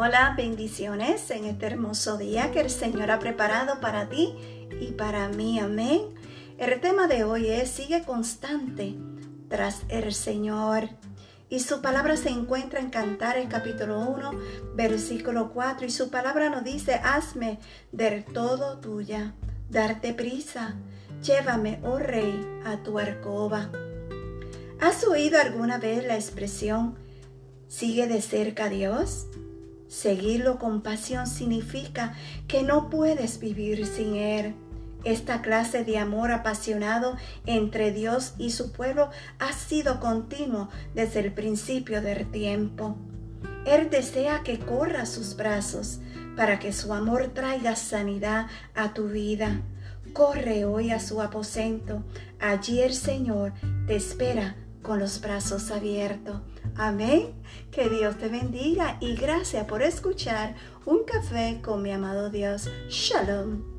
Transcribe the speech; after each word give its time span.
Hola, 0.00 0.34
bendiciones 0.36 1.28
en 1.32 1.44
este 1.44 1.66
hermoso 1.66 2.18
día 2.18 2.52
que 2.52 2.60
el 2.60 2.70
Señor 2.70 3.10
ha 3.10 3.18
preparado 3.18 3.80
para 3.80 4.08
ti 4.08 4.32
y 4.80 4.92
para 4.92 5.28
mí. 5.28 5.58
Amén. 5.58 6.02
El 6.56 6.80
tema 6.80 7.08
de 7.08 7.24
hoy 7.24 7.48
es 7.48 7.68
sigue 7.68 8.04
constante 8.04 8.94
tras 9.48 9.82
el 9.88 10.14
Señor. 10.14 10.88
Y 11.48 11.58
su 11.58 11.82
palabra 11.82 12.16
se 12.16 12.28
encuentra 12.28 12.78
en 12.78 12.90
Cantar 12.90 13.38
el 13.38 13.48
capítulo 13.48 13.98
1, 13.98 14.30
versículo 14.76 15.50
4. 15.52 15.86
Y 15.86 15.90
su 15.90 16.10
palabra 16.10 16.48
nos 16.48 16.62
dice, 16.62 17.00
hazme 17.02 17.58
del 17.90 18.24
todo 18.24 18.78
tuya, 18.78 19.34
darte 19.68 20.14
prisa, 20.14 20.76
llévame, 21.24 21.80
oh 21.82 21.98
rey, 21.98 22.40
a 22.64 22.76
tu 22.84 23.00
arcoba. 23.00 23.68
¿Has 24.80 25.04
oído 25.04 25.40
alguna 25.40 25.78
vez 25.78 26.06
la 26.06 26.14
expresión, 26.14 26.96
sigue 27.66 28.06
de 28.06 28.22
cerca 28.22 28.68
Dios? 28.68 29.26
Seguirlo 29.88 30.58
con 30.58 30.82
pasión 30.82 31.26
significa 31.26 32.14
que 32.46 32.62
no 32.62 32.90
puedes 32.90 33.40
vivir 33.40 33.86
sin 33.86 34.16
Él. 34.16 34.54
Esta 35.04 35.42
clase 35.42 35.84
de 35.84 35.96
amor 35.96 36.30
apasionado 36.32 37.16
entre 37.46 37.92
Dios 37.92 38.34
y 38.36 38.50
su 38.50 38.72
pueblo 38.72 39.10
ha 39.38 39.52
sido 39.52 40.00
continuo 40.00 40.68
desde 40.94 41.20
el 41.20 41.32
principio 41.32 42.02
del 42.02 42.30
tiempo. 42.30 42.96
Él 43.64 43.90
desea 43.90 44.42
que 44.42 44.58
corra 44.58 45.06
sus 45.06 45.36
brazos 45.36 46.00
para 46.36 46.58
que 46.58 46.72
su 46.72 46.92
amor 46.92 47.28
traiga 47.28 47.76
sanidad 47.76 48.46
a 48.74 48.92
tu 48.92 49.08
vida. 49.08 49.62
Corre 50.12 50.64
hoy 50.64 50.90
a 50.90 51.00
su 51.00 51.22
aposento. 51.22 52.02
Allí 52.40 52.80
el 52.80 52.94
Señor 52.94 53.52
te 53.86 53.96
espera 53.96 54.56
con 54.82 54.98
los 54.98 55.20
brazos 55.20 55.70
abiertos. 55.70 56.40
Amén. 56.78 57.34
Que 57.72 57.88
Dios 57.88 58.16
te 58.18 58.28
bendiga 58.28 58.98
y 59.00 59.16
gracias 59.16 59.66
por 59.66 59.82
escuchar 59.82 60.54
un 60.86 61.04
café 61.04 61.60
con 61.60 61.82
mi 61.82 61.90
amado 61.90 62.30
Dios. 62.30 62.70
Shalom. 62.88 63.77